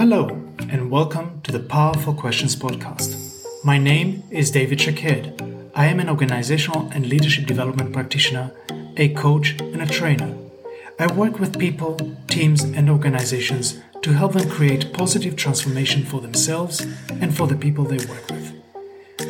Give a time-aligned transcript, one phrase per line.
[0.00, 0.28] Hello,
[0.70, 3.44] and welcome to the Powerful Questions podcast.
[3.62, 5.42] My name is David Shaked.
[5.74, 8.50] I am an organizational and leadership development practitioner,
[8.96, 10.34] a coach, and a trainer.
[10.98, 16.80] I work with people, teams, and organizations to help them create positive transformation for themselves
[17.20, 18.54] and for the people they work with.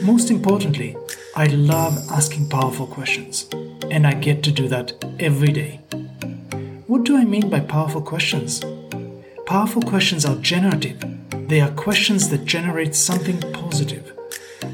[0.04, 0.96] Most importantly,
[1.34, 3.48] I love asking powerful questions,
[3.90, 5.80] and I get to do that every day.
[6.86, 8.62] What do I mean by powerful questions?
[9.50, 11.02] Powerful questions are generative.
[11.48, 14.16] They are questions that generate something positive.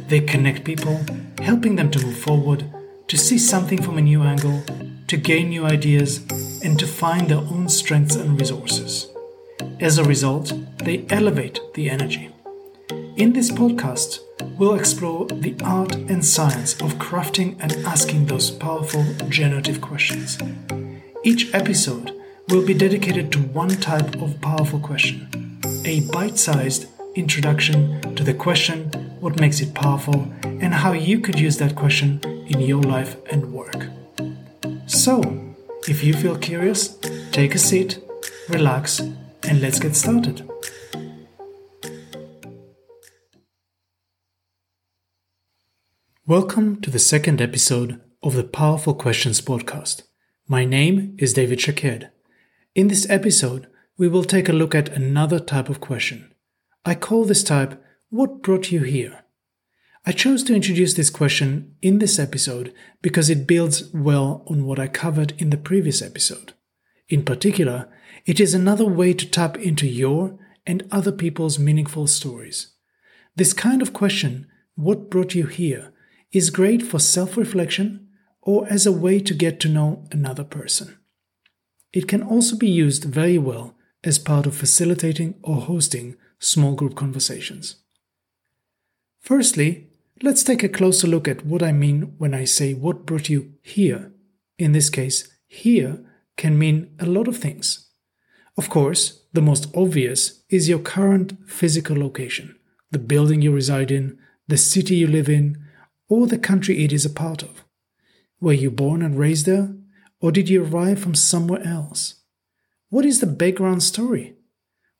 [0.09, 1.01] They connect people,
[1.41, 2.71] helping them to move forward,
[3.09, 4.63] to see something from a new angle,
[5.07, 6.19] to gain new ideas,
[6.63, 9.09] and to find their own strengths and resources.
[9.81, 10.53] As a result,
[10.85, 12.31] they elevate the energy.
[13.17, 14.19] In this podcast,
[14.59, 20.37] we'll explore the art and science of crafting and asking those powerful generative questions.
[21.25, 22.16] Each episode
[22.49, 25.29] will be dedicated to one type of powerful question
[25.85, 31.39] a bite sized introduction to the question, what makes it powerful, and how you could
[31.41, 33.87] use that question in your life and work.
[34.87, 35.55] So,
[35.89, 36.97] if you feel curious,
[37.33, 37.99] take a seat,
[38.49, 40.49] relax, and let's get started.
[46.27, 50.03] Welcome to the second episode of the Powerful Questions podcast.
[50.49, 52.16] My name is David Shaked.
[52.77, 56.35] In this episode, we will take a look at another type of question.
[56.85, 59.25] I call this type, What Brought You Here?
[60.05, 64.79] I chose to introduce this question in this episode because it builds well on what
[64.79, 66.53] I covered in the previous episode.
[67.09, 67.89] In particular,
[68.27, 72.75] it is another way to tap into your and other people's meaningful stories.
[73.37, 75.95] This kind of question, What brought you here?
[76.31, 78.07] is great for self reflection
[78.43, 80.99] or as a way to get to know another person.
[81.97, 86.95] It can also be used very well as part of facilitating or hosting small group
[86.95, 87.77] conversations.
[89.23, 89.89] Firstly,
[90.23, 93.55] let's take a closer look at what I mean when I say what brought you
[93.63, 94.13] here.
[94.59, 96.05] In this case, here
[96.37, 97.89] can mean a lot of things.
[98.59, 102.57] Of course, the most obvious is your current physical location,
[102.91, 104.19] the building you reside in,
[104.49, 105.65] the city you live in,
[106.11, 107.65] or the country it is a part of.
[108.39, 109.75] Were you born and raised there?
[110.21, 112.15] Or did you arrive from somewhere else?
[112.89, 114.35] What is the background story?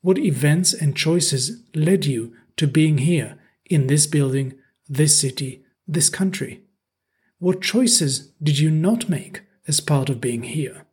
[0.01, 4.53] What events and choices led you to being here in this building,
[4.87, 6.61] this city, this country?
[7.39, 10.85] What choices did you not make as part of being here?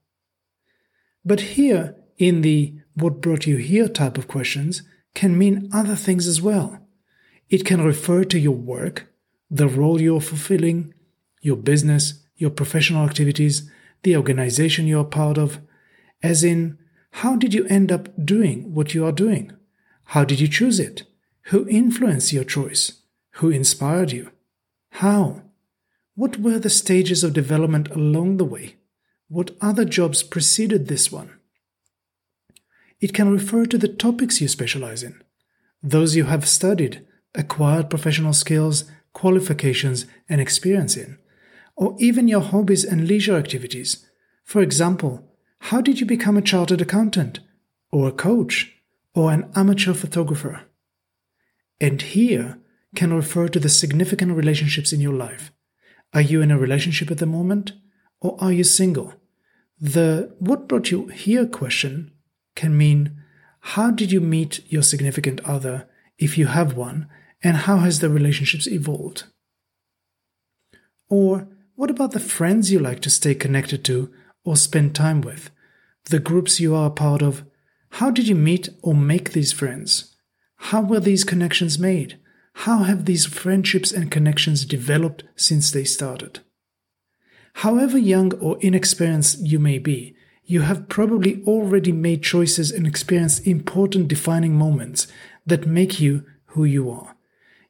[1.24, 4.82] But here, in the what brought you here type of questions,
[5.14, 6.80] can mean other things as well.
[7.48, 9.06] It can refer to your work,
[9.50, 10.94] the role you're fulfilling,
[11.40, 13.70] your business, your professional activities,
[14.04, 15.58] the organization you are part of,
[16.22, 16.78] as in,
[17.10, 19.52] how did you end up doing what you are doing?
[20.04, 21.04] How did you choose it?
[21.48, 23.02] Who influenced your choice?
[23.36, 24.30] Who inspired you?
[24.92, 25.42] How?
[26.14, 28.76] What were the stages of development along the way?
[29.28, 31.30] What other jobs preceded this one?
[33.00, 35.22] It can refer to the topics you specialize in,
[35.82, 37.04] those you have studied,
[37.34, 41.18] acquired professional skills, qualifications, and experience in
[41.76, 44.06] or even your hobbies and leisure activities.
[44.44, 47.40] For example, how did you become a chartered accountant,
[47.90, 48.72] or a coach,
[49.14, 50.62] or an amateur photographer?
[51.80, 52.58] And here
[52.94, 55.52] can refer to the significant relationships in your life.
[56.12, 57.72] Are you in a relationship at the moment,
[58.20, 59.14] or are you single?
[59.80, 62.12] The what brought you here question
[62.54, 63.20] can mean
[63.60, 67.08] how did you meet your significant other if you have one,
[67.42, 69.24] and how has the relationships evolved?
[71.08, 74.12] Or what about the friends you like to stay connected to
[74.44, 75.50] or spend time with?
[76.04, 77.44] The groups you are a part of?
[77.92, 80.14] How did you meet or make these friends?
[80.56, 82.18] How were these connections made?
[82.58, 86.40] How have these friendships and connections developed since they started?
[87.54, 90.14] However young or inexperienced you may be,
[90.44, 95.06] you have probably already made choices and experienced important defining moments
[95.46, 97.16] that make you who you are.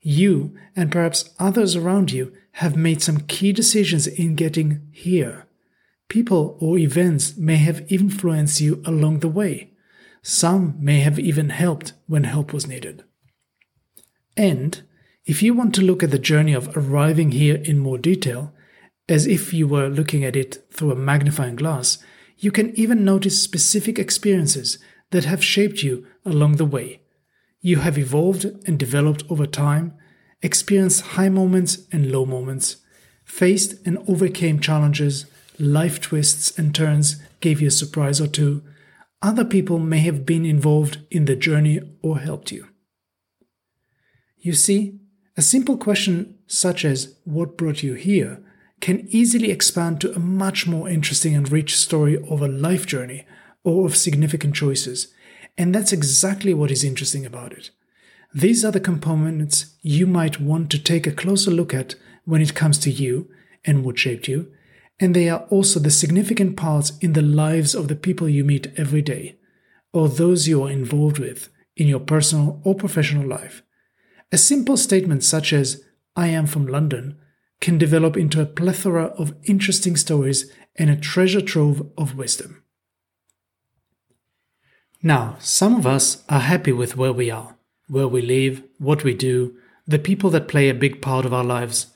[0.07, 5.47] You, and perhaps others around you, have made some key decisions in getting here.
[6.11, 9.73] People or events may have influenced you along the way.
[10.23, 13.03] Some may have even helped when help was needed.
[14.37, 14.83] And
[15.25, 18.53] if you want to look at the journey of arriving here in more detail,
[19.09, 21.97] as if you were looking at it through a magnifying glass,
[22.37, 24.79] you can even notice specific experiences
[25.13, 27.01] that have shaped you along the way.
[27.67, 29.95] You have evolved and developed over time
[30.43, 32.77] experienced high moments and low moments,
[33.25, 35.25] faced and overcame challenges,
[35.59, 38.63] life twists and turns gave you a surprise or two,
[39.23, 42.69] other people may have been involved in the journey or helped you.
[44.37, 45.01] You see,
[45.35, 48.43] a simple question such as, What brought you here?
[48.83, 53.25] can easily expand to a much more interesting and rich story of a life journey
[53.63, 55.14] or of significant choices.
[55.57, 57.71] And that's exactly what is interesting about it.
[58.35, 62.55] These are the components you might want to take a closer look at when it
[62.55, 63.31] comes to you
[63.65, 64.51] and what shaped you,
[64.99, 68.73] and they are also the significant parts in the lives of the people you meet
[68.77, 69.37] every day,
[69.93, 73.63] or those you are involved with in your personal or professional life.
[74.33, 75.85] A simple statement such as,
[76.17, 77.17] I am from London,
[77.61, 82.64] can develop into a plethora of interesting stories and a treasure trove of wisdom.
[85.07, 87.59] Now, some of us are happy with where we are,
[87.89, 89.55] where we live, what we do,
[89.87, 91.89] the people that play a big part of our lives.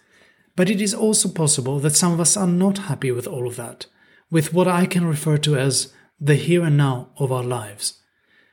[0.55, 3.57] But it is also possible that some of us are not happy with all of
[3.57, 3.87] that,
[4.31, 5.91] with what I can refer to as
[6.21, 7.99] the here and now of our lives.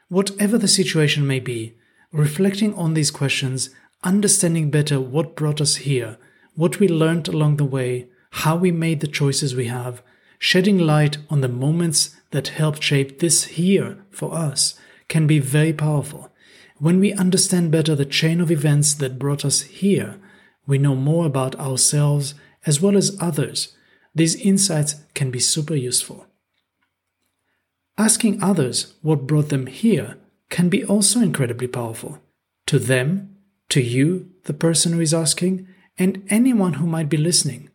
[0.07, 1.75] Whatever the situation may be,
[2.13, 3.71] reflecting on these questions,
[4.03, 6.17] understanding better what brought us here,
[6.53, 10.01] what we learned along the way, how we made the choices we have,
[10.39, 14.75] shedding light on the moments that helped shape this here for us
[15.07, 16.31] can be very powerful.
[16.77, 20.19] When we understand better the chain of events that brought us here,
[20.67, 22.33] we know more about ourselves
[22.65, 23.75] as well as others.
[24.13, 26.25] These insights can be super useful.
[27.97, 30.17] Asking others what brought them here
[30.49, 32.19] can be also incredibly powerful.
[32.67, 33.37] To them,
[33.69, 35.67] to you, the person who is asking,
[35.97, 37.69] and anyone who might be listening.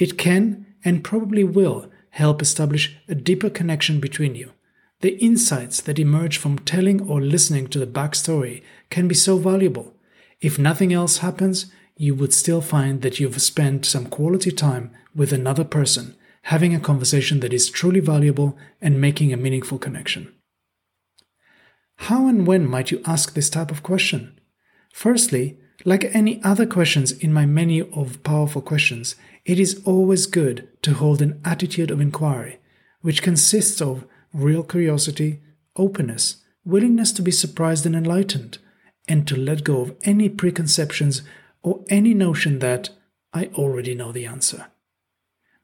[0.00, 4.52] It can and probably will help establish a deeper connection between you.
[5.00, 9.94] The insights that emerge from telling or listening to the backstory can be so valuable.
[10.40, 15.32] If nothing else happens, you would still find that you've spent some quality time with
[15.32, 20.34] another person, having a conversation that is truly valuable and making a meaningful connection.
[21.96, 24.38] How and when might you ask this type of question?
[24.92, 30.68] Firstly, like any other questions in my menu of powerful questions, it is always good
[30.82, 32.58] to hold an attitude of inquiry,
[33.00, 35.40] which consists of real curiosity,
[35.76, 38.58] openness, willingness to be surprised and enlightened,
[39.08, 41.22] and to let go of any preconceptions
[41.62, 42.90] or any notion that
[43.32, 44.66] I already know the answer.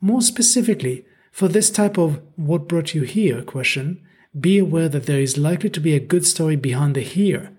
[0.01, 4.03] More specifically, for this type of what brought you here question,
[4.39, 7.56] be aware that there is likely to be a good story behind the here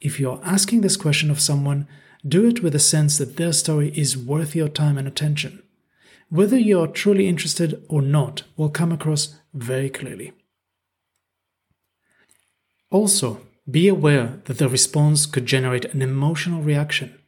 [0.00, 1.86] if you are asking this question of someone,
[2.26, 5.62] do it with a sense that their story is worth your time and attention.
[6.28, 10.32] Whether you are truly interested or not will come across very clearly.
[12.90, 17.18] Also, be aware that the response could generate an emotional reaction.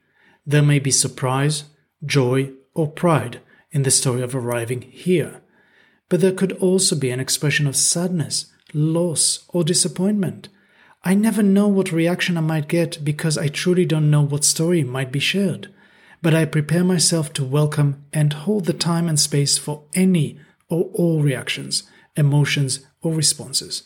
[0.47, 1.65] There may be surprise,
[2.05, 5.43] joy, or pride in the story of arriving here,
[6.09, 10.49] but there could also be an expression of sadness, loss, or disappointment
[11.09, 14.85] I never know what reaction I might get because I truly don't know what story
[14.85, 15.73] might be shared.
[16.21, 20.39] But I prepare myself to welcome and hold the time and space for any
[20.69, 21.85] or all reactions,
[22.15, 23.85] emotions, or responses.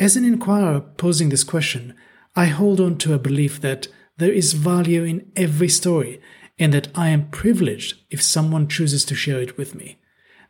[0.00, 1.94] As an inquirer posing this question,
[2.34, 3.86] I hold on to a belief that
[4.16, 6.20] there is value in every story
[6.58, 10.00] and that I am privileged if someone chooses to share it with me.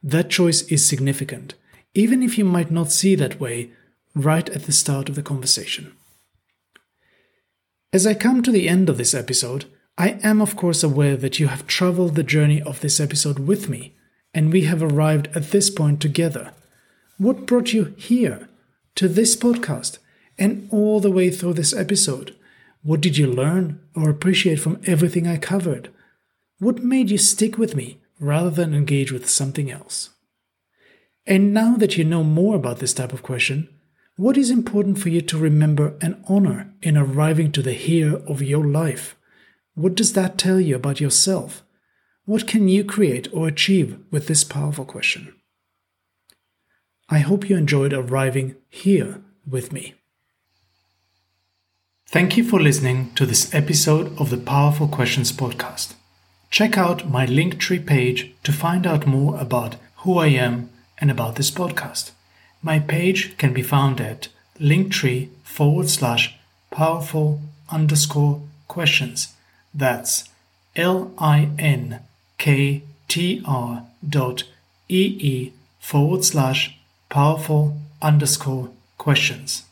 [0.02, 1.56] That choice is significant,
[1.92, 3.72] even if you might not see that way
[4.14, 5.92] right at the start of the conversation.
[7.92, 9.64] As I come to the end of this episode,
[9.98, 13.68] I am of course aware that you have traveled the journey of this episode with
[13.68, 13.94] me,
[14.32, 16.52] and we have arrived at this point together.
[17.18, 18.48] What brought you here,
[18.94, 19.98] to this podcast,
[20.38, 22.34] and all the way through this episode?
[22.82, 25.90] What did you learn or appreciate from everything I covered?
[26.58, 30.10] What made you stick with me rather than engage with something else?
[31.26, 33.68] And now that you know more about this type of question,
[34.20, 38.42] what is important for you to remember and honor in arriving to the here of
[38.42, 39.16] your life?
[39.74, 41.62] What does that tell you about yourself?
[42.26, 45.34] What can you create or achieve with this powerful question?
[47.08, 49.94] I hope you enjoyed arriving here with me.
[52.06, 55.94] Thank you for listening to this episode of the Powerful Questions podcast.
[56.50, 61.36] Check out my Linktree page to find out more about who I am and about
[61.36, 62.10] this podcast.
[62.62, 66.36] My page can be found at linktree forward slash
[66.70, 67.40] powerful
[67.70, 69.34] underscore questions.
[69.74, 70.28] That's
[70.76, 72.00] L I N
[72.38, 74.44] K T R dot
[74.88, 79.64] E E forward slash powerful underscore questions.